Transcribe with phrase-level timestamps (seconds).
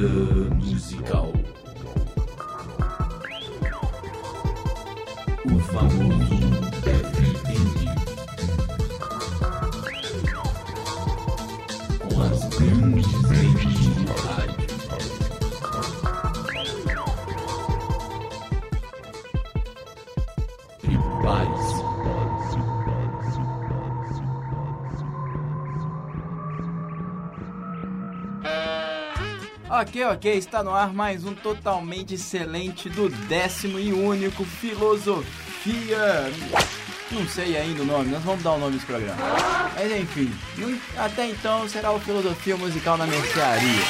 [0.00, 1.27] Musical.
[29.80, 36.32] Ok, ok, está no ar mais um totalmente excelente do décimo e único Filosofia.
[37.12, 39.16] Não sei ainda o nome, nós vamos dar o nome desse programa.
[39.76, 40.32] Mas enfim,
[40.96, 43.84] até então será o Filosofia Musical na Mercearia.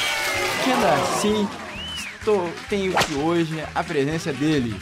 [0.63, 1.49] Sendo assim,
[2.19, 4.79] estou, tenho aqui hoje a presença dele,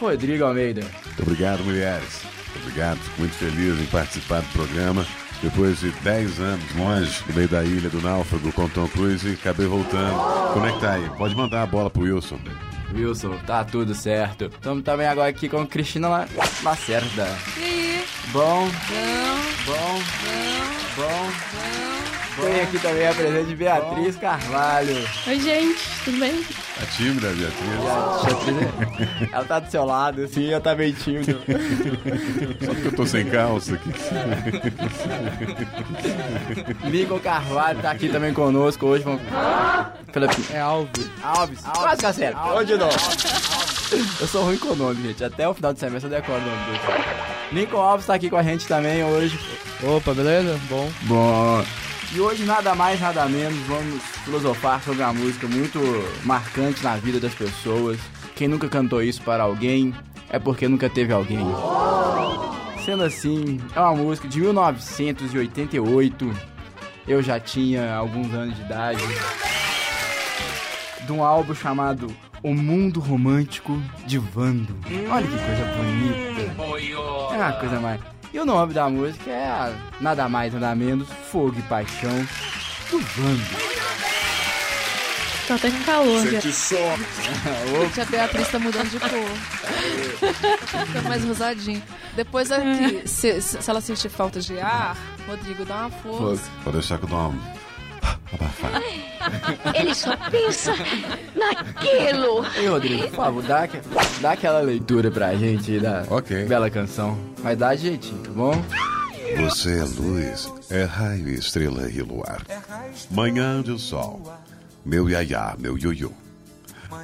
[0.00, 0.80] Rodrigo Almeida.
[0.80, 2.22] Muito obrigado, mulheres.
[2.24, 5.06] Muito obrigado, fico muito feliz em participar do programa.
[5.42, 9.66] Depois de 10 anos longe, no meio da ilha do náufrago com Tom Cruise, acabei
[9.66, 10.14] voltando.
[10.52, 11.08] Como é que tá aí?
[11.16, 12.38] Pode mandar a bola pro Wilson.
[12.94, 14.46] Wilson, tá tudo certo.
[14.52, 16.28] Estamos também agora aqui com Cristina La-
[16.62, 17.28] Lacerda.
[17.56, 18.04] E aí?
[18.32, 21.30] Bom, Não, bom, não, bom.
[21.74, 21.79] não.
[22.40, 24.96] Tem aqui também a presença de Beatriz Carvalho.
[25.26, 26.44] Oi, gente, tudo bem?
[26.82, 27.68] A tímida, Beatriz.
[28.56, 31.38] Beatriz, Ela tá do seu lado, assim, eu tá meio tímido.
[32.64, 33.90] Só porque eu tô sem calça aqui.
[36.88, 39.04] Lincoln Carvalho tá aqui também conosco hoje.
[39.04, 39.20] Vamos...
[40.12, 41.06] Felipe- É Alves.
[41.22, 41.60] Alves.
[41.60, 42.40] Quase que acerta.
[42.40, 42.96] Onde de novo?
[44.20, 45.22] Eu sou ruim com o nome, gente.
[45.24, 47.04] Até o final do semestre eu decoro o nome dele.
[47.52, 49.38] Lincoln Alves tá aqui com a gente também hoje.
[49.82, 50.58] Opa, beleza?
[50.68, 50.88] Bom.
[51.02, 51.64] Bom.
[52.12, 55.78] E hoje nada mais, nada menos, vamos filosofar sobre uma música muito
[56.24, 58.00] marcante na vida das pessoas.
[58.34, 59.94] Quem nunca cantou isso para alguém
[60.28, 61.46] é porque nunca teve alguém.
[62.84, 66.32] Sendo assim, é uma música de 1988.
[67.06, 69.04] Eu já tinha alguns anos de idade.
[71.06, 74.76] De um álbum chamado O Mundo Romântico de Vando.
[75.08, 76.40] Olha que coisa bonita.
[77.32, 78.00] É uma coisa mais.
[78.32, 82.16] E o nome da música é nada mais, nada menos Fogo e Paixão
[82.90, 83.70] do Vando.
[85.48, 86.26] Tô até com calor.
[86.30, 86.38] já.
[86.40, 89.10] Gente, a Beatriz tá mudando de cor.
[90.86, 91.82] Fica mais rosadinho.
[92.14, 94.96] Depois aqui, se, se se ela sentir falta de ar,
[95.26, 96.48] Rodrigo, dá uma força.
[96.62, 97.59] Vou deixar que eu dou uma
[98.32, 98.80] abafada.
[99.74, 100.72] Ele só pensa
[101.34, 102.44] naquilo.
[102.56, 103.68] Ei, Rodrigo, por favor, dá,
[104.20, 106.44] dá aquela leitura pra gente da Ok.
[106.46, 107.18] bela canção.
[107.42, 108.64] Mas dá jeitinho, tá bom?
[109.42, 112.42] Você é luz, é raio, estrela e luar.
[113.10, 114.20] Manhã de sol,
[114.84, 116.10] meu iaiá, meu ioiô.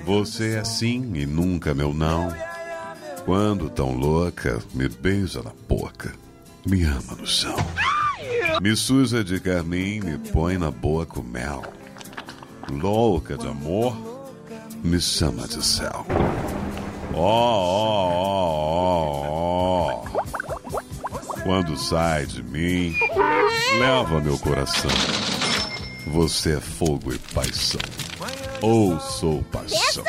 [0.04, 2.34] Você é sim e nunca meu não.
[3.25, 6.12] Quando tão louca, me beija na boca,
[6.66, 7.56] me ama no chão.
[8.61, 11.62] Me suja de carmim, me põe na boca o mel.
[12.71, 13.97] Louca de amor,
[14.83, 16.06] me chama de céu.
[17.15, 20.05] Ó, ó, ó, ó, ó.
[21.43, 22.95] Quando sai de mim,
[23.78, 24.91] leva meu coração.
[26.09, 27.81] Você é fogo e paixão.
[28.62, 30.05] Ou sou paixão.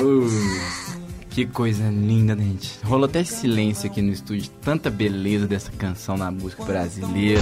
[0.00, 0.41] Uh,
[1.32, 2.78] que coisa linda, né, gente?
[2.84, 4.50] Rolou até silêncio aqui no estúdio.
[4.60, 7.40] Tanta beleza dessa canção na música brasileira.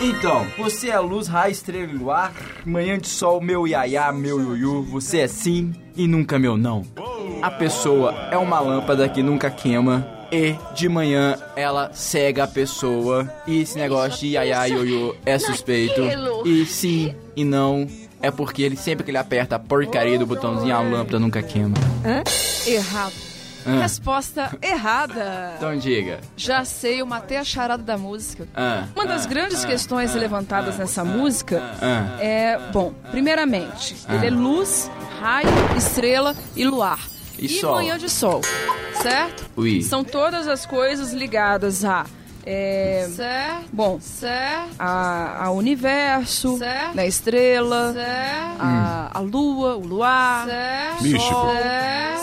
[0.00, 2.32] Então, você é luz, raio, estrela e luar,
[2.64, 6.84] manhã de sol, meu iaiá, meu iuiu, você é sim e nunca meu não.
[7.42, 13.28] A pessoa é uma lâmpada que nunca queima e de manhã ela cega a pessoa
[13.44, 16.00] e esse negócio de iaiá, iuiu é suspeito
[16.44, 17.88] e sim e não
[18.22, 21.74] é porque ele sempre que ele aperta a porcaria do botãozinho a lâmpada nunca queima.
[22.66, 23.12] Errado.
[23.66, 23.82] Ah.
[23.82, 25.54] Resposta errada.
[25.56, 26.20] Então diga.
[26.36, 28.48] Já sei, eu matei a charada da música.
[28.54, 31.62] Ah, Uma das grandes questões levantadas nessa música
[32.18, 34.90] é, bom, primeiramente, ele é luz,
[35.20, 37.00] raio, estrela e luar.
[37.38, 37.74] E sol.
[37.74, 38.40] manhã de sol,
[39.00, 39.48] certo?
[39.56, 39.80] Ui.
[39.82, 42.04] São todas as coisas ligadas a
[42.50, 43.64] é, certo.
[43.72, 44.74] Bom, certo.
[44.78, 46.94] A, a universo, certo.
[46.94, 48.56] na estrela, certo.
[48.60, 51.02] A, a lua, o luar, certo.
[51.02, 51.46] Místico.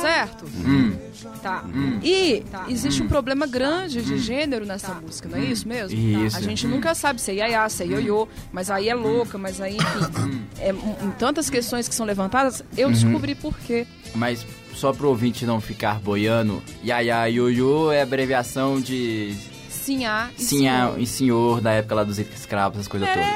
[0.02, 0.46] Certo.
[0.66, 0.96] Hum.
[1.42, 1.64] Tá.
[2.04, 5.98] E existe um problema grande de gênero nessa música, não é isso mesmo?
[5.98, 6.36] Isso.
[6.38, 9.62] A gente nunca sabe se é iaiá, se é ioiô, mas aí é louca, mas
[9.62, 10.44] aí, enfim.
[10.60, 13.86] é, um- um tantas questões que são levantadas, eu descobri por quê.
[14.16, 19.36] Mas só pro ouvinte não ficar boiando, Yaya Yoyo é abreviação de
[19.86, 21.00] Sinhá e Sinha senhor.
[21.00, 23.28] e senhor da época lá dos escravos, essas coisas todas.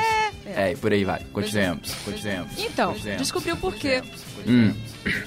[0.58, 1.20] É, e por aí vai.
[1.32, 2.52] Continuemos, continuemos.
[2.58, 4.02] Então, continuemos, descobriu por quê.
[4.48, 4.74] Hum.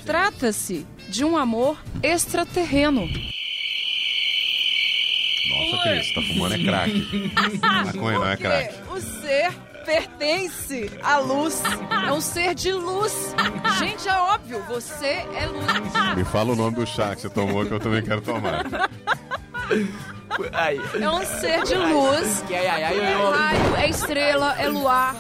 [0.05, 3.03] Trata-se de um amor extraterreno.
[5.49, 7.31] Nossa, Cris, tá fumando é crack.
[7.63, 8.75] Maconha não é crack.
[8.91, 9.53] O ser
[9.85, 11.63] pertence à luz.
[12.05, 13.33] É um ser de luz.
[13.79, 16.17] Gente, é óbvio, você é luz.
[16.17, 18.65] Me fala o nome do chá que você tomou que eu também quero tomar.
[20.53, 20.81] Aí.
[21.01, 22.45] É um ser de luz.
[22.47, 25.15] Que ai, ai, ai, É raio, é estrela, é luar,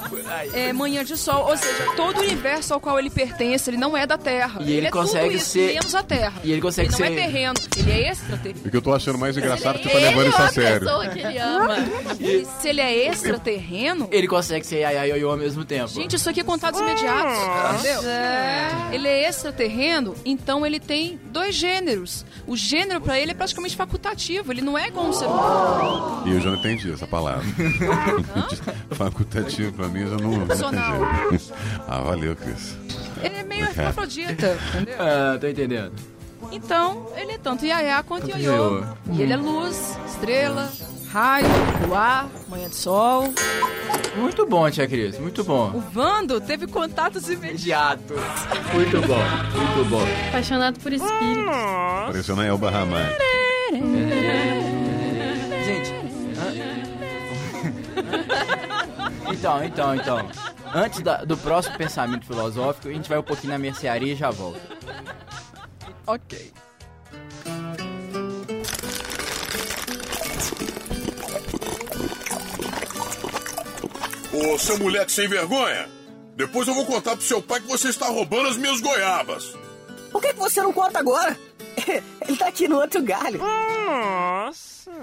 [0.54, 1.48] é manhã de sol.
[1.50, 4.60] Ou seja, todo o universo ao qual ele pertence, ele não é da Terra.
[4.62, 6.40] E ele é consegue tudo isso, ser- menos a Terra.
[6.44, 8.60] E ele consegue ele não ser- é terreno, ele é extraterreno.
[8.66, 10.38] O que eu tô achando mais engraçado é que você tá Ele levando é isso
[10.38, 10.80] a uma sério.
[10.80, 11.76] pessoa que ele ama.
[12.20, 15.88] E se ele é extraterreno, ele consegue ser ai, ai, ai, ao mesmo tempo.
[15.88, 17.38] Gente, isso aqui é contatos imediatos,
[17.80, 18.02] entendeu?
[18.92, 22.24] Ele é extraterreno, então ele tem dois gêneros.
[22.46, 25.11] O gênero pra ele é praticamente facultativo, ele não é igual
[26.26, 27.44] E eu já não entendi essa palavra.
[28.92, 31.52] Facultativo pra mim eu já não, não entendi.
[31.88, 32.76] Ah, valeu, Cris.
[33.22, 33.76] Ele é meio Ok.
[33.78, 34.94] hermafrodita, entendeu?
[34.98, 35.92] Ah, tô entendendo.
[36.50, 38.78] Então, ele é tanto iaiá quanto Quanto ioiô.
[38.80, 38.84] ioiô.
[39.12, 40.70] E ele é luz, estrela,
[41.12, 41.46] raio,
[41.86, 43.32] luar, manhã de sol.
[44.16, 45.82] Muito bom, tia Cris, muito O bom.
[45.92, 48.10] Vando teve contatos imediatos.
[48.10, 48.74] Imediato.
[48.74, 49.22] Muito bom,
[49.56, 50.02] muito bom.
[50.28, 51.46] Apaixonado por espírito.
[52.06, 53.16] Pareceu na Elba Ramalho.
[59.42, 60.30] Então, então, então.
[60.72, 64.30] Antes da- do próximo pensamento filosófico, a gente vai um pouquinho na mercearia e já
[64.30, 64.60] volta.
[66.06, 66.52] Ok.
[74.32, 75.88] Ô, seu moleque sem vergonha!
[76.36, 79.54] Depois eu vou contar pro seu pai que você está roubando as minhas goiabas.
[80.10, 81.36] Por que, que você não conta agora?
[82.26, 83.40] Ele tá aqui no outro galho.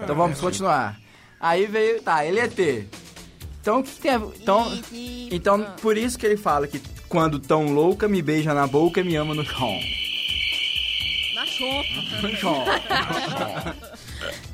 [0.04, 0.98] Então vamos continuar.
[1.40, 2.02] Aí veio.
[2.02, 2.86] Tá, ele é T.
[3.70, 4.80] Então o que, que tem a Então.
[5.32, 9.04] Então, por isso que ele fala que quando tão louca, me beija na boca e
[9.04, 9.80] me ama no chão.
[11.36, 12.22] Na chompa.
[12.28, 12.66] No chão.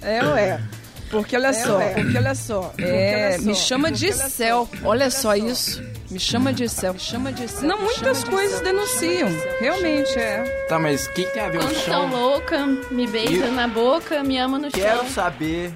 [0.01, 0.62] É, ué.
[1.09, 4.67] Porque olha só, porque olha só, é, me chama de céu.
[4.83, 5.81] Olha só isso.
[6.12, 6.94] Me chama de céu.
[6.94, 7.67] Me chama de céu.
[7.67, 9.29] Não, muitas coisas denunciam.
[9.59, 10.44] Realmente é.
[10.67, 12.09] Tá, mas o que, que tem a ver o Quando chão?
[12.09, 15.09] tão louca, me beija E- na boca, me ama no Quero chão.
[15.09, 15.73] saber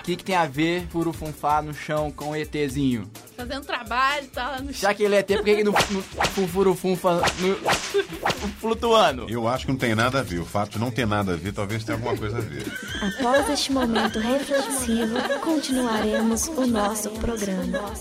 [0.00, 3.10] o que, que tem a ver furufunfá no chão com o ETzinho.
[3.36, 4.80] Fazendo trabalho, tá lá no chão.
[4.80, 9.26] Já que ele é ET, por que, que no, no furufunfa no, flutuando?
[9.28, 10.38] Eu acho que não tem nada a ver.
[10.38, 12.64] O fato de não ter nada a ver, talvez tenha alguma coisa a ver.
[13.02, 17.92] Após este momento reflexivo, continuaremos o nosso programa.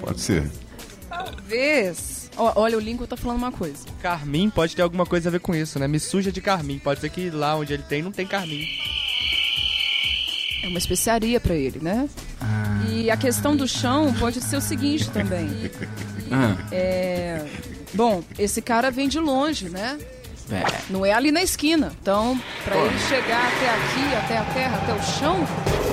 [0.00, 0.50] Pode ser.
[1.08, 2.30] Talvez.
[2.36, 3.84] Olha, o Lincoln tá falando uma coisa.
[4.00, 5.88] Carmim pode ter alguma coisa a ver com isso, né?
[5.88, 6.78] Me suja de carmim.
[6.78, 8.66] Pode ser que lá onde ele tem não tem carmim.
[10.62, 12.08] É uma especiaria pra ele, né?
[12.88, 15.48] E a questão do chão pode ser o seguinte também.
[16.32, 17.44] Ah, É.
[17.92, 19.98] Bom, esse cara vem de longe, né?
[20.52, 20.62] é.
[20.88, 21.90] Não é ali na esquina.
[22.00, 25.36] Então, pra ele chegar até aqui, até a terra, até o chão,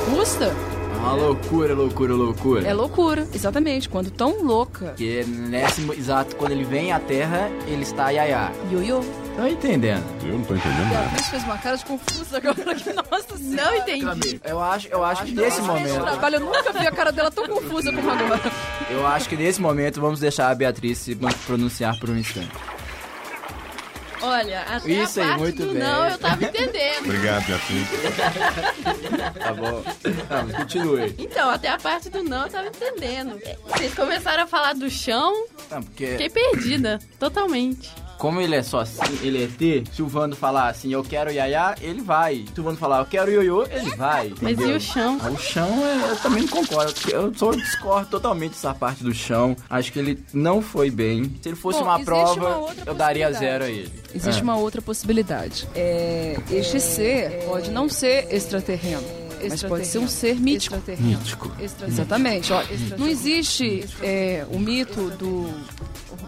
[0.05, 0.53] custa.
[0.99, 2.67] Uma loucura, loucura, loucura.
[2.67, 3.89] É loucura, exatamente.
[3.89, 4.89] Quando tão louca.
[4.89, 8.51] Porque nesse exato, quando ele vem à Terra, ele está iaiá.
[8.71, 9.01] Ioiô.
[9.37, 10.03] Tô entendendo.
[10.25, 11.09] Eu não tô entendendo a nada.
[11.11, 13.69] Cris fez uma cara de confusa agora que, nossa senhora.
[13.69, 14.41] Não entendi.
[14.43, 17.29] Eu acho, eu acho que nesse Esse momento, trabalho, eu nunca vi a cara dela
[17.29, 18.41] tão confusa como agora.
[18.89, 22.49] eu acho que nesse momento vamos deixar a Beatriz se pronunciar por um instante.
[24.19, 25.83] Olha, até Isso a aí, parte muito do bem.
[25.83, 26.99] não eu tava entendendo.
[27.05, 27.87] Obrigado, Beatriz.
[29.39, 29.83] Tá bom.
[30.27, 31.15] Vamos, continue.
[31.19, 33.39] Então, até a parte do não eu tava entendendo.
[33.67, 35.31] Vocês começaram a falar do chão,
[35.69, 36.99] Não, porque fiquei perdida.
[37.19, 37.91] Totalmente.
[38.17, 41.31] Como ele é só assim, ele é T, se o Vando falar assim, eu quero
[41.31, 42.45] iaiá, ele vai.
[42.53, 44.33] Se o Vando falar, eu quero ioiô, ele vai.
[44.41, 44.75] Mas entendeu?
[44.75, 45.17] e o chão?
[45.21, 46.93] Ah, O chão, é- eu também não concordo.
[47.11, 49.55] Eu só discordo totalmente dessa parte do chão.
[49.69, 51.31] Acho que ele não foi bem.
[51.41, 53.91] Se ele fosse Bom, uma prova, uma eu daria zero a ele.
[54.13, 54.43] Existe Ah.
[54.43, 55.67] uma outra possibilidade.
[55.75, 59.03] É, este ser pode não ser extraterreno.
[59.49, 60.75] Mas pode ser um ser mítico.
[60.97, 61.51] Mítico.
[61.87, 62.51] Exatamente.
[62.51, 62.63] Ó,
[62.97, 65.47] não existe é, o mito do.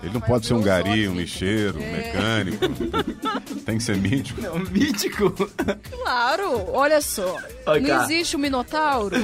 [0.03, 2.65] Ele não pode ser um gari, um lixeiro, um mecânico.
[3.65, 4.41] Tem que ser mítico.
[4.41, 5.33] Não, mítico.
[5.91, 7.38] Claro, olha só.
[7.67, 8.03] Oi, não cara.
[8.03, 9.15] existe o Minotauro,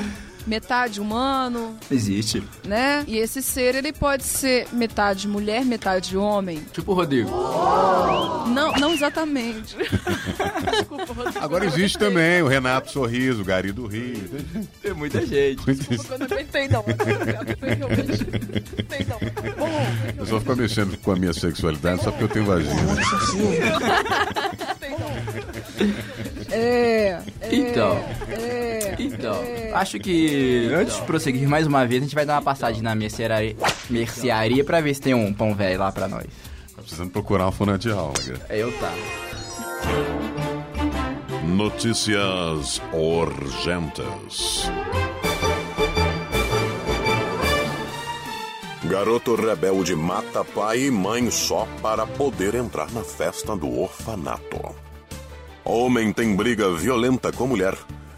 [0.46, 2.44] metade humano, Existe.
[2.66, 3.04] né?
[3.08, 6.64] E esse ser ele pode ser metade mulher, metade homem.
[6.72, 7.30] Tipo o Rodrigo.
[8.48, 9.76] Não, não exatamente.
[11.42, 14.24] Agora existe também o Renato Sorriso, o Gari do Rio.
[14.82, 15.62] Tem muita gente.
[15.68, 16.84] Eu não aguentei não.
[17.66, 17.90] Eu não
[19.08, 19.20] não.
[19.58, 19.88] Bom,
[20.18, 22.76] Eu só fico mexendo com a minha sexualidade só porque eu tenho vagina.
[26.52, 27.20] é.
[27.52, 27.98] Então.
[28.30, 28.96] É.
[29.00, 29.36] Então,
[29.74, 32.96] acho que antes de prosseguir mais uma vez, a gente vai dar uma passadinha na
[32.96, 33.56] mercearia,
[33.90, 36.26] mercearia pra ver se tem um pão velho lá pra nós.
[36.76, 38.14] Tá precisando procurar uma fonte de aula.
[38.14, 38.42] cara.
[38.50, 38.94] É eu tá.
[41.44, 44.70] Notícias urgentes.
[48.84, 54.76] Garoto rebelde mata pai e mãe só para poder entrar na festa do orfanato.
[55.66, 57.76] Homem tem briga violenta com mulher.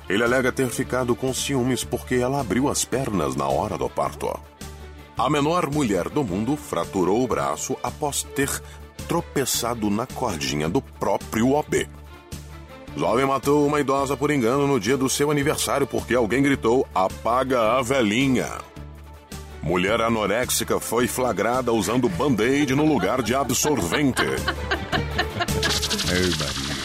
[0.09, 4.37] Ele alega ter ficado com ciúmes porque ela abriu as pernas na hora do parto.
[5.17, 8.49] A menor mulher do mundo fraturou o braço após ter
[9.07, 11.87] tropeçado na cordinha do próprio OB.
[12.97, 17.77] Jovem matou uma idosa por engano no dia do seu aniversário porque alguém gritou: apaga
[17.77, 18.49] a velhinha.
[19.61, 24.23] Mulher anoréxica foi flagrada usando band-aid no lugar de absorvente.
[26.11, 26.76] Ei, Maria.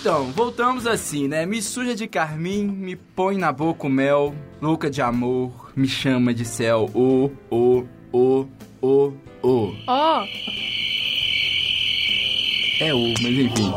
[0.00, 1.44] Então, voltamos assim, né?
[1.44, 6.32] Me suja de carmim, me põe na boca o mel, louca de amor, me chama
[6.32, 8.46] de céu, o, o, o,
[8.80, 9.74] o, o.
[9.86, 10.24] Ó,
[12.80, 13.74] É o, mas enfim.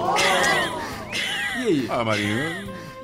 [1.60, 1.88] E aí?
[1.90, 2.38] Ah, Marinho.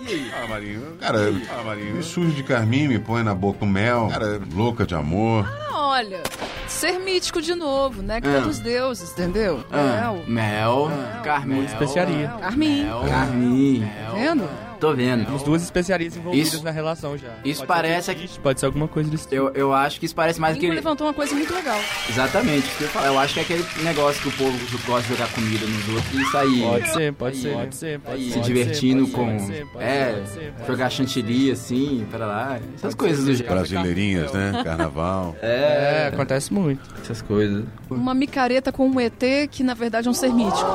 [0.02, 0.32] E aí?
[0.42, 0.82] Ah, Marinho.
[1.02, 1.20] Cara,
[1.60, 1.96] Ah, Marinho.
[1.98, 4.08] me sujo de carmim, me põe na boca o mel.
[4.10, 5.46] Cara, louca de amor.
[5.70, 6.24] Ah, olha,
[6.70, 8.22] ser mítico de novo, né?
[8.22, 8.38] Que Ah.
[8.38, 9.64] é dos deuses, entendeu?
[9.72, 10.24] Ah, Mel.
[10.28, 10.92] mel,
[11.24, 11.64] carmel.
[11.64, 12.28] especiaria.
[12.40, 12.84] Carmim.
[12.86, 13.90] Mel, carmim.
[14.06, 14.50] Tá vendo?
[14.80, 15.26] Tô vendo.
[15.26, 17.28] Temos duas especiarias envolvidas Isso- na relação já.
[17.44, 19.36] isso Pode parece ser que- Pode ser alguma coisa desse tipo.
[19.36, 20.76] Eu, eu acho que isso parece mais Bingo aquele...
[20.80, 21.80] levantou uma coisa muito legal.
[22.10, 23.08] Exatamente, isso que eu ia falar.
[23.08, 26.14] Eu acho que é aquele negócio que o povo gosta de jogar comida nos outros
[26.14, 26.62] e sair...
[26.62, 29.26] Pode ser, pode Aí, ser, pode ser, pode se pode divertindo ser, com...
[29.26, 32.60] pode ser, pode é, ser, pode ser, pode jogar chantilly assim, pra lá.
[32.76, 33.56] Essas coisas do gênero.
[33.56, 34.62] Brasileirinhas, né?
[34.64, 35.36] Carnaval.
[35.42, 36.82] É, É, acontece muito.
[37.02, 37.66] essas coisas.
[37.90, 39.22] Uma micareta com um ET
[39.52, 40.66] que na verdade é um ser mítico.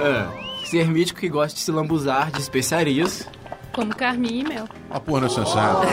[0.00, 0.66] É.
[0.66, 3.26] Ser mítico que gosta de se lambuzar de especiarias
[3.74, 4.66] como carmim e mel.
[4.90, 5.86] A porra não é sensata.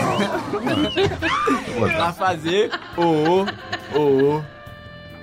[1.96, 3.44] pra fazer o
[3.98, 4.42] o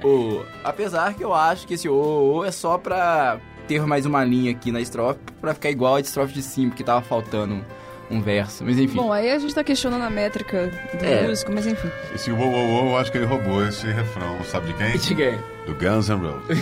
[0.03, 0.45] o o.
[0.63, 4.51] Apesar que eu acho que esse o o é só pra ter mais uma linha
[4.51, 7.63] aqui na estrofe pra ficar igual a estrofe de cima, que tava faltando
[8.11, 8.63] um verso.
[8.65, 8.95] Mas enfim.
[8.97, 11.27] Bom, aí a gente tá questionando a métrica do É.
[11.27, 11.89] músico, mas enfim.
[12.13, 14.43] Esse uou, uou, eu acho que ele roubou esse refrão.
[14.45, 14.97] Sabe de quem?
[14.97, 15.37] De quem?
[15.67, 16.59] Do Guns N' Roses.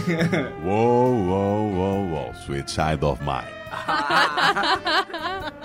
[0.65, 3.55] Uou, uou, uou, uou, sweet side of mine.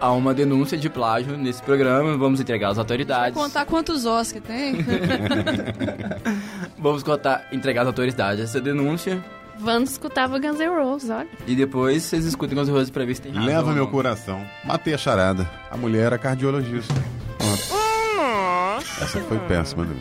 [0.00, 3.34] Há uma denúncia de plágio nesse programa, vamos entregar às autoridades.
[3.34, 4.76] contar quantos os que tem?
[6.78, 9.22] Vamos contar, entregar às autoridades essa denúncia.
[9.58, 11.28] Vamos escutava Guns N' Roses, olha.
[11.46, 14.42] E depois vocês escutem com os rosas pra ver se tem razão Leva meu coração.
[14.64, 15.46] Matei a charada.
[15.70, 16.94] A mulher era cardiologista.
[17.36, 17.80] Pronto.
[19.02, 19.94] Essa foi péssima, né?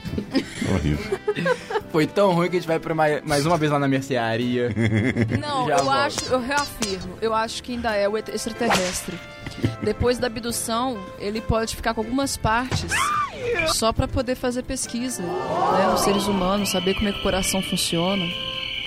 [0.74, 1.20] Horrível.
[1.92, 4.70] Foi tão ruim que a gente vai pra mais, mais uma vez lá na mercearia.
[5.42, 5.98] Não, Já eu volto.
[5.98, 9.18] acho, eu reafirmo, eu acho que ainda é o extraterrestre.
[9.82, 12.92] Depois da abdução, ele pode ficar com algumas partes
[13.74, 17.62] só pra poder fazer pesquisa, né, nos seres humanos, saber como é que o coração
[17.62, 18.26] funciona.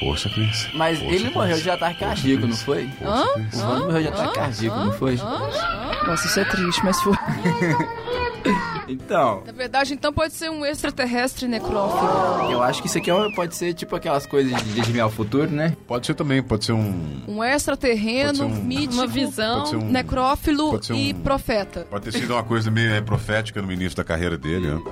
[0.01, 0.69] Poxa, Cris.
[0.75, 2.91] Mas Poxa, ele morreu de ataque cardíaco, não foi?
[3.01, 3.25] Hã?
[3.25, 5.17] O Vando morreu de ataque cardíaco, não foi?
[5.17, 7.15] Nossa, isso é triste, mas foi.
[8.89, 12.51] Então, Na verdade, então pode ser um extraterrestre necrófilo.
[12.51, 15.49] eu acho que isso aqui é pode ser tipo aquelas coisas de adivinhar o futuro,
[15.51, 15.77] né?
[15.87, 17.23] Pode ser também, pode ser um.
[17.29, 19.59] Um extraterreno, um- mítico, Uma visão.
[19.59, 21.87] Pode ser um- necrófilo pode ser e um- profeta.
[21.89, 24.83] Pode ter sido uma coisa meio é, profética no início da carreira dele, né?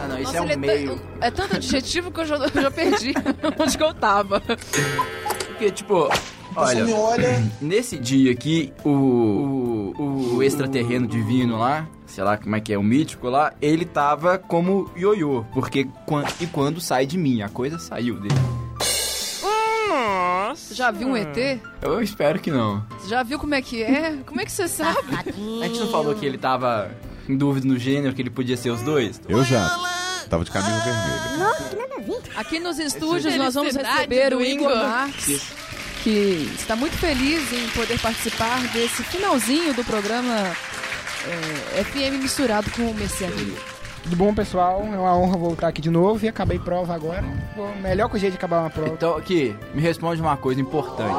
[0.00, 0.96] Ah, não, isso Nossa, é um ele meio.
[0.96, 3.12] tan- é tanto adjetivo que eu já, eu já perdi
[3.58, 4.40] onde que eu tava.
[5.48, 6.08] Porque, tipo,
[6.56, 12.72] olha, nesse dia aqui, o, o, o extraterreno divino lá, sei lá como é que
[12.72, 15.44] é, o mítico lá, ele tava como ioiô.
[15.52, 15.86] Porque
[16.40, 18.34] e quando sai de mim, a coisa saiu dele.
[20.54, 21.36] Você já viu um ET?
[21.80, 22.84] Eu espero que não.
[22.98, 24.18] Você já viu como é que é?
[24.26, 25.16] Como é que você sabe?
[25.16, 26.90] A gente não falou que ele tava
[27.28, 29.20] em dúvida no gênero, que ele podia ser os dois?
[29.28, 29.68] Eu já.
[30.28, 32.22] Tava de caminho vermelho.
[32.36, 34.88] Aqui nos estúdios nós vamos receber o Igor Igor.
[34.88, 35.52] Marques,
[36.02, 40.56] que está muito feliz em poder participar desse finalzinho do programa
[41.74, 43.71] é, FM misturado com o Mercearia.
[44.02, 44.82] Tudo bom, pessoal?
[44.84, 47.22] É uma honra voltar aqui de novo e acabei prova agora.
[47.54, 48.90] Pô, melhor que o jeito de acabar uma prova.
[48.92, 51.14] Então, aqui, me responde uma coisa importante.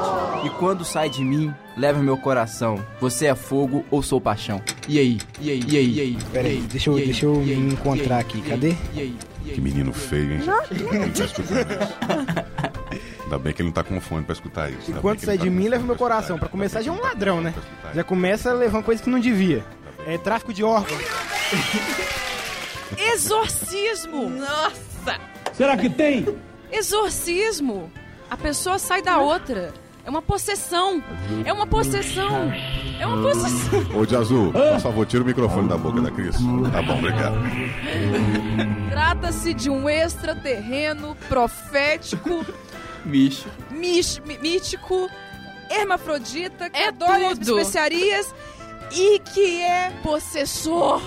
[0.46, 2.84] E quando sai de mim, leva meu coração.
[3.00, 4.62] Você é fogo ou sou paixão?
[4.88, 5.18] E aí?
[5.40, 5.64] E aí?
[5.66, 5.94] E aí?
[5.96, 6.18] E aí?
[6.34, 7.06] Pera E aí, deixa eu- E aí?
[7.06, 8.76] deixa eu E me encontrar E aqui, E cadê?
[8.94, 9.16] E?
[9.46, 9.52] E?
[9.52, 10.42] Que menino feio, hein?
[10.72, 13.24] Ele tá escutando isso.
[13.24, 14.88] Ainda bem que ele não tá com fone pra escutar isso.
[14.88, 16.38] Ainda Enquanto sai tá de mim, leva meu coração.
[16.38, 17.54] Pra começar, já é um ladrão, né?
[17.82, 19.64] tá Já começa levando coisa que não devia.
[20.06, 21.02] É tráfico de órgãos.
[22.98, 24.30] Exorcismo!
[24.30, 25.20] Nossa!
[25.54, 26.26] Será que tem?
[26.72, 27.92] Exorcismo!
[28.30, 29.74] A pessoa sai da outra.
[30.06, 31.02] É uma possessão.
[31.46, 32.52] É uma possessão.
[33.00, 34.00] É uma possessão.
[34.02, 36.36] Ô, de azul, por favor, tira o microfone da boca da Cris.
[36.72, 37.36] Tá bom, obrigado.
[38.90, 42.46] Trata-se de um extraterreno profético,
[43.06, 43.32] mí-
[44.42, 45.10] mítico,
[45.70, 47.58] hermafrodita, que É adora tudo.
[47.60, 48.34] especiarias
[48.96, 51.02] e que é possessor.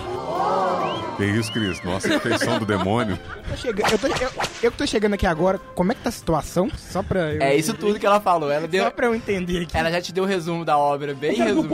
[1.17, 1.81] Que isso, Cris?
[1.83, 3.17] Nossa, que feição do demônio.
[3.49, 4.31] Tô chegando- eu, tô, eu,
[4.63, 6.69] eu que tô chegando aqui agora, como é que tá a situação?
[6.77, 7.41] Só pra eu...
[7.41, 8.51] É isso tudo que ela falou.
[8.51, 8.83] Ela deu.
[8.83, 9.77] Só pra eu entender aqui.
[9.77, 11.73] Ela já te deu o resumo da obra, bem resumido.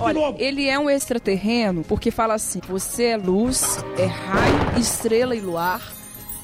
[0.00, 5.40] Olha, ele é um extraterreno porque fala assim: você é luz, é raio, estrela e
[5.40, 5.80] luar,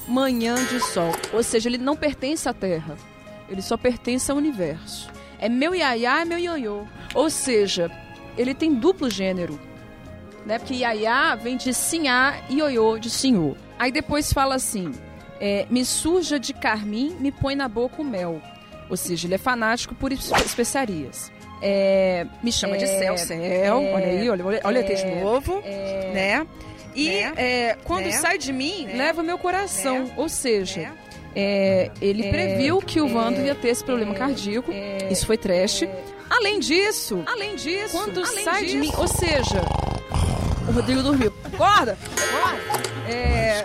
[0.07, 1.11] manhã de sol.
[1.31, 2.95] Ou seja, ele não pertence à Terra.
[3.49, 5.09] Ele só pertence ao universo.
[5.39, 6.83] É meu iaiá, é meu ioiô.
[7.13, 7.91] Ou seja,
[8.37, 9.59] ele tem duplo gênero.
[10.45, 10.59] Né?
[10.59, 13.55] Porque iaiá vem de sinhá e ioiô de senhor.
[13.79, 14.91] Aí depois fala assim:
[15.39, 18.41] é, me suja de carmim, me põe na boca o mel.
[18.89, 21.31] Ou seja, ele é fanático por espe- especiarias.
[21.61, 23.41] É, me chama de É, céu, céu.
[23.41, 26.47] é, olha aí, olha, olha, é, texto novo, é, né?
[26.93, 30.03] E né, quando né, sai de mim, né, leva meu coração.
[30.03, 30.91] né, Ou seja,
[31.33, 34.71] é, ele é, previu que o Wando é, ia ter esse problema cardíaco.
[34.73, 35.85] é, Isso foi trash.
[36.35, 39.61] Além disso, além disso, quando além sai de mim, disso- ou seja,
[40.67, 41.31] o Rodrigo dormiu.
[41.43, 41.97] Acorda!
[42.17, 43.11] Acorda!
[43.11, 43.63] É,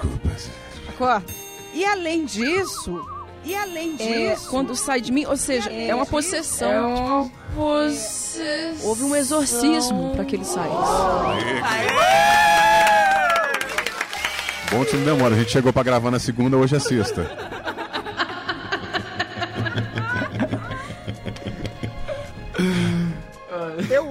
[0.88, 1.24] acorda.
[1.72, 3.00] E além disso,
[3.44, 6.70] e além disso, quando sai de mim, ou seja, é, uma possessão.
[6.70, 8.76] É uma possessão.
[8.88, 10.68] Houve um exorcismo para que ele saísse.
[14.70, 15.34] Bom não demora.
[15.34, 17.22] A gente chegou pra gravar na segunda, hoje é sexta.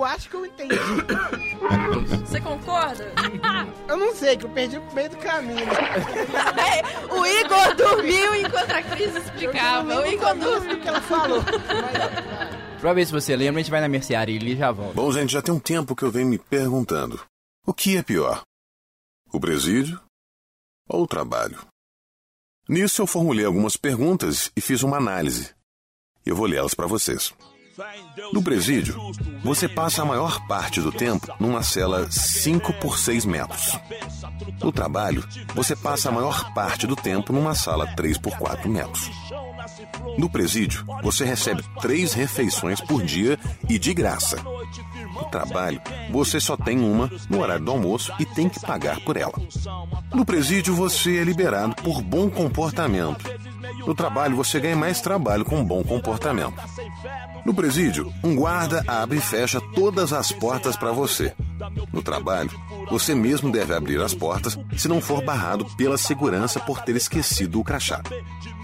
[0.08, 0.76] Acho que eu entendi.
[2.26, 3.12] Você concorda?
[3.88, 5.66] Eu não sei, que eu perdi no meio do caminho.
[7.10, 10.02] o Igor dormiu enquanto a Cris explicava.
[10.02, 10.80] O Igor dormiu.
[10.82, 11.42] que ela falou.
[12.82, 14.94] Pra ver se você lembra, a gente vai na mercearia e já volta.
[14.94, 17.20] Bom, gente, já tem um tempo que eu venho me perguntando:
[17.66, 18.42] o que é pior?
[19.32, 20.00] O presídio
[20.88, 21.60] ou o trabalho?
[22.68, 25.56] Nisso eu formulei algumas perguntas e fiz uma análise.
[26.26, 27.34] Eu vou lê-las para vocês.
[28.34, 28.96] No presídio,
[29.44, 33.80] você passa a maior parte do tempo numa cela 5 por 6 metros.
[34.62, 35.24] No trabalho,
[35.54, 39.12] você passa a maior parte do tempo numa sala 3 por 4 metros.
[40.18, 43.38] No presídio, você recebe três refeições por dia
[43.70, 44.38] e de graça.
[45.14, 49.18] No trabalho, você só tem uma no horário do almoço e tem que pagar por
[49.18, 49.34] ela.
[50.14, 53.24] No presídio, você é liberado por bom comportamento.
[53.86, 56.56] No trabalho, você ganha mais trabalho com bom comportamento.
[57.48, 61.34] No presídio, um guarda abre e fecha todas as portas para você.
[61.94, 62.52] No trabalho,
[62.92, 67.62] você mesmo deve abrir as portas se não for barrado pela segurança por ter esquecido
[67.62, 68.02] o crachá.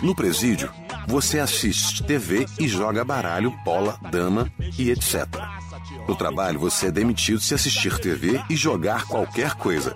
[0.02, 0.70] No presídio,
[1.08, 5.28] você assiste TV e joga baralho, bola, dama e etc.
[6.06, 9.96] No trabalho, você é demitido se assistir TV e jogar qualquer coisa.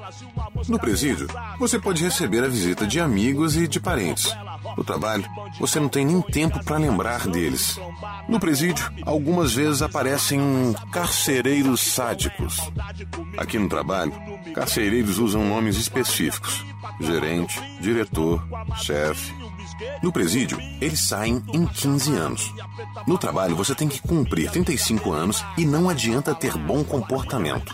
[0.70, 1.28] No presídio,
[1.60, 4.34] você pode receber a visita de amigos e de parentes.
[4.78, 5.26] No trabalho,
[5.60, 7.80] você não tem nem tempo para lembrar deles.
[8.30, 10.40] No presídio, algumas vezes aparecem
[10.92, 12.60] carcereiros sádicos.
[13.36, 14.14] Aqui no trabalho,
[14.54, 16.64] carcereiros usam nomes específicos:
[17.02, 19.34] gerente, diretor, chefe.
[20.04, 22.54] No presídio, eles saem em 15 anos.
[23.08, 27.74] No trabalho, você tem que cumprir 35 anos e não adianta ter bom comportamento.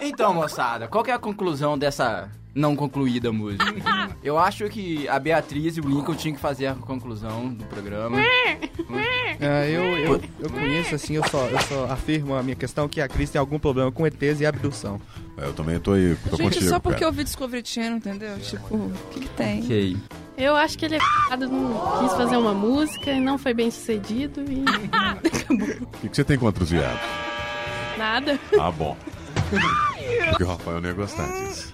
[0.00, 3.64] Então, moçada, qual que é a conclusão dessa não concluída música?
[4.22, 8.18] Eu acho que a Beatriz e o Lincoln tinham que fazer a conclusão do programa.
[8.18, 13.00] Ah, eu, eu, eu conheço, assim, eu só, eu só afirmo a minha questão que
[13.00, 15.00] a Cris tem algum problema com ETs e abdução.
[15.38, 16.68] Eu também tô aí, tô Gente, contigo.
[16.68, 17.10] só porque cara.
[17.10, 18.38] eu vi Discovery Channel, entendeu?
[18.40, 19.62] Tipo, o que, que tem?
[19.62, 19.96] Ok.
[20.36, 23.70] Eu acho que ele é f***ado, não quis fazer uma música e não foi bem
[23.70, 24.64] sucedido e
[25.82, 27.00] O que, que você tem contra os viados?
[27.96, 28.38] nada.
[28.58, 28.96] Ah, bom.
[30.28, 31.70] Porque o Rafael não ia gostar disso.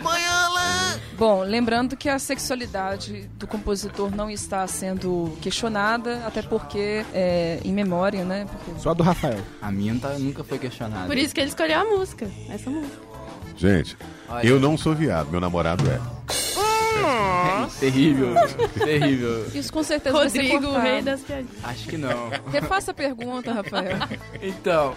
[1.18, 7.72] Bom, lembrando que a sexualidade do compositor não está sendo questionada, até porque é em
[7.72, 8.44] memória, né?
[8.44, 8.80] Porque...
[8.80, 9.40] Só do Rafael.
[9.62, 11.06] A minha não tá- nunca foi questionada.
[11.06, 12.98] Por isso que ele escolheu a música, essa música.
[13.56, 13.96] Gente,
[14.28, 14.46] Olha.
[14.46, 15.98] eu não sou viado, meu namorado é.
[17.80, 18.34] Terrível,
[18.74, 19.46] terrível.
[19.54, 21.64] Isso com certeza vai ser Rodrigo, o rei das piadinhas.
[21.64, 22.30] Acho que não.
[22.50, 23.96] Refaça a pergunta, Rafael.
[24.40, 24.94] Então,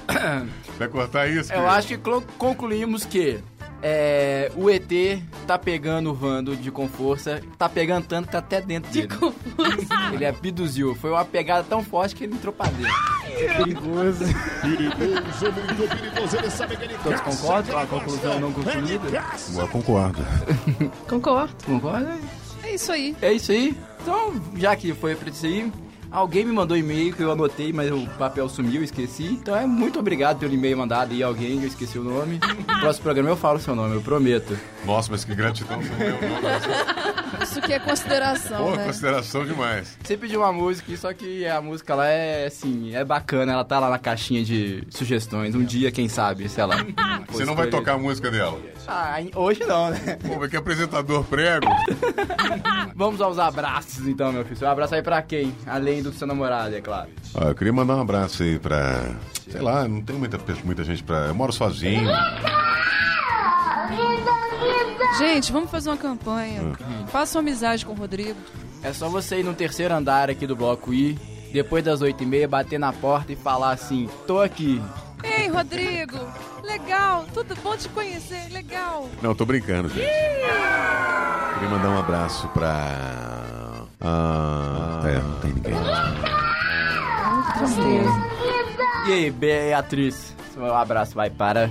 [0.77, 1.51] Vai cortar isso?
[1.53, 1.97] eu acho que
[2.37, 3.39] concluímos que
[3.81, 4.89] é, o ET
[5.47, 9.07] tá pegando o Vando de com força, tá pegando tanto que tá até dentro dele.
[10.13, 10.95] Ele abduziu.
[10.95, 13.18] Foi uma pegada tão forte que ele entrou pra dentro.
[13.31, 14.25] É perigoso.
[14.61, 19.23] Perigoso, muito perigoso, ele sabe que ele Todos concordam com a conclusão não concluída?
[19.57, 20.25] Eu concordo.
[21.07, 21.55] Concordo.
[21.65, 22.17] Concorda?
[22.63, 23.15] É isso aí.
[23.21, 23.75] É isso aí.
[24.01, 25.71] Então, já que foi pra isso aí,
[26.11, 29.25] alguém me mandou e-mail que eu anotei, mas o papel sumiu, esqueci.
[29.25, 32.39] Então é muito obrigado pelo e-mail mandado aí alguém, eu esqueci o nome.
[32.67, 34.57] No próximo programa eu falo o seu nome, eu prometo.
[34.85, 35.79] Nossa, mas que gratidão.
[37.49, 38.85] Isso que é consideração, Pô, né?
[38.85, 39.97] consideração demais.
[40.03, 43.79] Você pediu uma música, só que a música lá é assim, é bacana, ela tá
[43.79, 45.55] lá na caixinha de sugestões.
[45.55, 46.85] Um dia, quem sabe, sei lá.
[47.29, 48.59] Você não vai tocar a música dela.
[48.87, 50.17] Ah, hoje não, né?
[50.27, 51.65] Pô, mas que apresentador prego.
[52.95, 54.67] Vamos aos abraços então, meu filho.
[54.67, 55.55] Um abraço aí pra quem?
[55.65, 57.09] Além do seu namorado, é claro.
[57.33, 59.15] Ó, eu queria mandar um abraço aí pra.
[59.49, 61.27] Sei lá, não tem muita, muita gente pra.
[61.27, 62.09] Eu moro sozinho.
[65.17, 66.61] Gente, vamos fazer uma campanha.
[67.07, 68.39] Faça uma amizade com o Rodrigo.
[68.81, 71.17] É só você ir no terceiro andar aqui do bloco I,
[71.51, 74.81] depois das oito e meia, bater na porta e falar assim, tô aqui.
[75.23, 76.17] Ei, Rodrigo!
[76.63, 79.09] Legal, tudo bom te conhecer, legal.
[79.21, 80.07] Não, tô brincando, gente.
[80.07, 83.85] Queria mandar um abraço pra.
[83.99, 85.73] Ah, é, não tem ninguém.
[87.57, 88.29] Tristeza.
[89.07, 90.35] E aí, Beatriz?
[90.53, 91.69] Seu abraço vai para.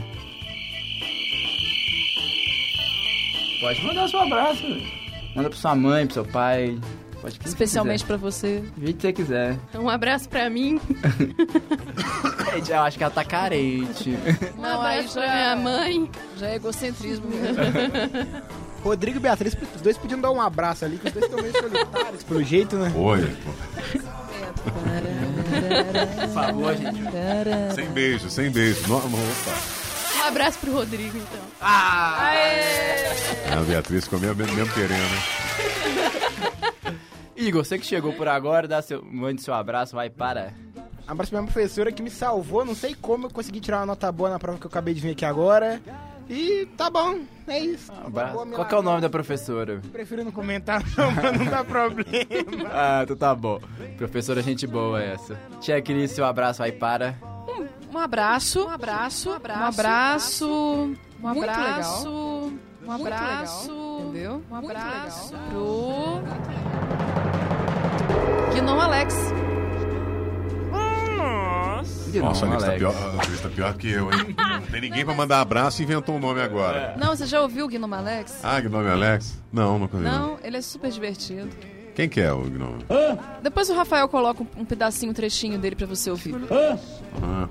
[3.61, 4.64] Pode mandar seu abraço.
[5.35, 6.79] Manda pra sua mãe, pro seu pai.
[7.21, 8.62] Pode Especialmente pra você.
[8.77, 9.59] Do jeito que você quiser.
[9.75, 10.81] Um abraço pra mim.
[12.55, 14.16] Gente, eu acho que ela tá carente.
[14.57, 16.11] Um Não, aí abraço já pra minha mãe.
[16.37, 17.62] Já é egocentrismo mesmo.
[18.85, 21.53] Rodrigo e Beatriz, os dois podiam dar um abraço ali, que os dois estão meio
[21.53, 22.92] solitários, pelo jeito, né?
[22.94, 23.51] Oi, pô.
[26.21, 27.01] Por favor, gente.
[27.75, 28.88] Sem beijo, sem beijo.
[28.88, 29.88] Não, opa.
[30.18, 31.40] Um abraço pro Rodrigo, então.
[31.61, 32.31] Ah!
[33.52, 34.98] A Beatriz ficou mesmo, mesmo querendo.
[37.37, 40.52] Igor, você que chegou por agora, dá seu, mande seu abraço, vai para.
[41.07, 44.11] Abraço pra minha professora que me salvou, não sei como eu consegui tirar uma nota
[44.12, 45.81] boa na prova que eu acabei de vir aqui agora.
[46.28, 47.90] E tá bom, é isso.
[48.04, 49.81] Abra- Boa, Qual que é o nome da professora?
[49.90, 52.68] Prefiro não comentar não, pra não dar problema.
[52.70, 53.59] Ah, tu tá bom.
[53.96, 55.40] Professora, gente boa essa.
[55.61, 57.16] Tia Cris, seu abraço vai para.
[57.92, 59.33] Um abraço, um abraço, um
[59.64, 62.51] abraço, um Muito abraço, legal.
[62.87, 64.42] um abraço, Entendeu?
[64.51, 66.22] um abraço pro
[68.55, 69.14] Guinon Alex.
[72.20, 74.35] Nossa, a Não, Alex tá pior, Alex tá pior que eu, hein?
[74.37, 76.94] Não tem ninguém pra mandar abraço e inventou um nome agora.
[76.98, 78.40] Não, você já ouviu o Guinon Alex?
[78.42, 79.40] Ah, que nome é Alex?
[79.53, 80.05] Não, nunca vi.
[80.05, 81.48] Não, ele é super divertido.
[81.94, 82.85] Quem que é o Gnome?
[83.42, 86.35] Depois o Rafael coloca um, um pedacinho, um trechinho dele pra você ouvir.
[87.22, 87.48] Ah,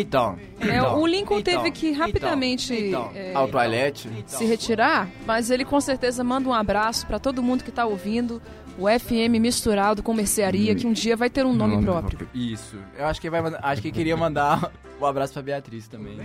[0.00, 0.38] Então.
[0.60, 4.08] É, então, o Lincoln então, teve que rapidamente Então, é, ao toalete.
[4.26, 8.40] se retirar, mas ele com certeza manda um abraço pra todo mundo que tá ouvindo
[8.78, 12.28] o FM misturado com mercearia, que um dia vai ter um nome próprio.
[12.34, 12.76] Isso.
[12.98, 16.18] Eu acho que vai mandar- acho que queria mandar um abraço pra Beatriz também.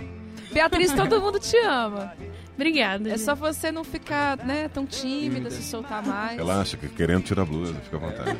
[0.52, 2.12] Beatriz, todo mundo te ama.
[2.56, 3.08] Obrigada.
[3.12, 6.36] É só você não ficar, né, tão tímida, se soltar mais.
[6.38, 8.36] relaxa, que querendo tirar a blusa, fica à vontade.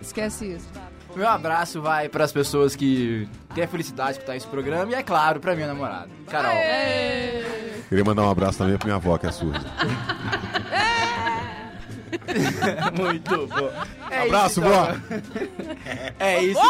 [0.00, 0.68] Esquece isso.
[1.16, 5.02] Meu abraço vai pras pessoas que têm a felicidade de escutar esse programa e, é
[5.02, 6.52] claro, pra minha namorada, Carol.
[7.88, 9.60] Queria mandar um abraço também pra minha avó, que é surda.
[12.94, 13.70] Muito bom.
[14.10, 14.90] É Abraço, isso, vó!
[14.90, 14.98] então.
[16.18, 16.60] É isso.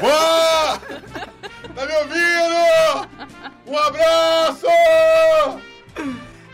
[0.00, 0.78] Vó!
[1.74, 3.08] Tá me ouvindo?
[3.66, 4.66] Um abraço!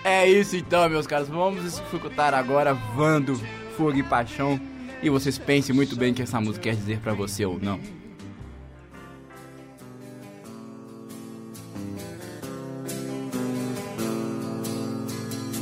[0.05, 1.29] É isso então, meus caros.
[1.29, 3.41] Vamos escutar agora Vando,
[3.77, 4.61] Fogo e Paixão.
[5.03, 7.81] E vocês pensem muito bem o que essa música quer dizer pra você ou não.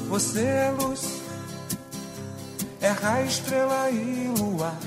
[0.08, 1.22] Você é luz,
[2.82, 4.78] é estrela e luar.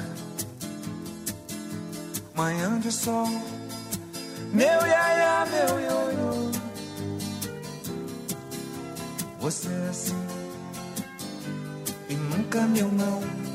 [2.35, 3.27] Manhã de sol,
[4.53, 6.51] meu iaia, meu ioiô.
[9.39, 10.27] Você é assim
[12.09, 13.52] e nunca meu não.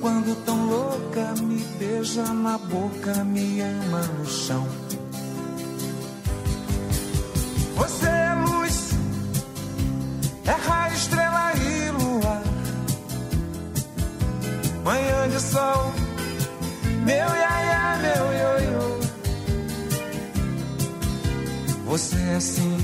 [0.00, 4.66] Quando tão louca, me beija na boca, me ama no chão.
[7.74, 8.90] Você é luz,
[10.46, 12.42] é raio, estrela e luar.
[14.84, 15.92] Manhã de sol,
[17.04, 18.98] meu iaia, meu ioiô.
[21.86, 22.78] Você é assim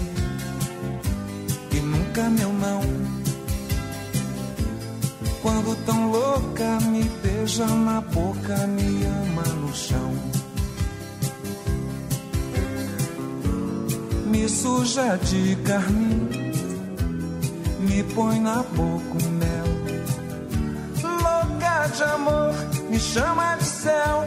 [1.70, 3.03] e nunca meu não.
[5.86, 10.14] Tão louca, me beija na boca, me ama no chão.
[14.24, 16.30] Me suja de carmim,
[17.80, 19.68] me põe na boca o mel.
[21.02, 22.54] Louca de amor,
[22.88, 24.24] me chama de céu.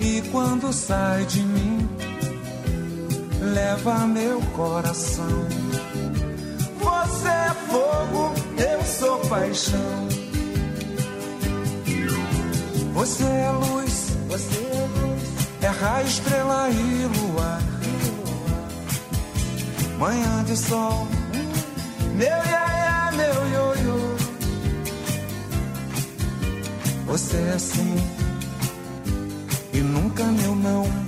[0.00, 1.88] E quando sai de mim,
[3.40, 5.67] leva meu coração.
[7.18, 10.08] Você é fogo, eu sou paixão.
[12.94, 15.22] Você é luz, você é luz,
[15.60, 17.60] é raio, estrela e luar.
[19.98, 21.08] manhã de sol.
[22.14, 24.16] Meu iaia, meu ioiô.
[27.06, 27.96] Você é assim
[29.72, 31.07] e nunca meu não.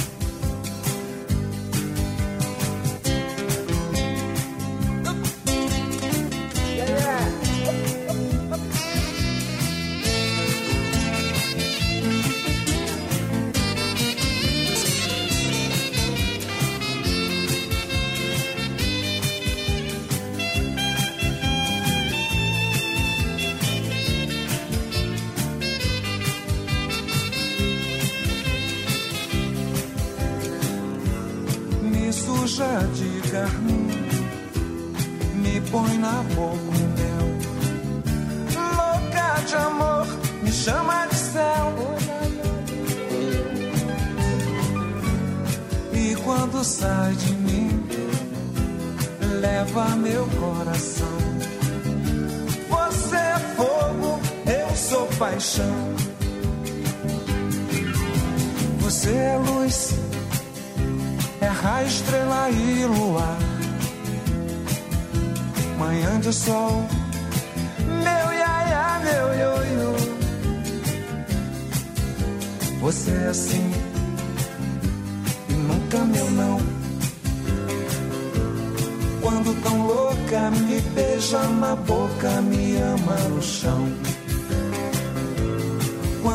[58.91, 59.93] Você é luz
[61.39, 63.37] é raio, estrela e luar.
[65.79, 66.85] Manhã de sol,
[67.87, 69.93] meu iaia, meu ioiô.
[72.81, 73.71] Você é assim
[75.47, 76.57] e nunca meu não.
[79.21, 84.10] Quando tão louca, me beija na boca, me ama no chão.